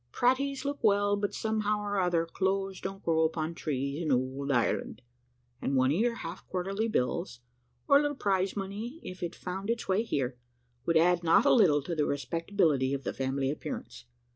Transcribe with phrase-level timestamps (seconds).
[0.11, 5.03] Praties look well, but somehow or another clothes don't grow upon trees in ould Ireland;
[5.61, 7.39] and one of your half quarterly bills,
[7.87, 10.39] or a little prize money, if it found its way here,
[10.87, 14.05] would add not a little to the respectability of the family appearance.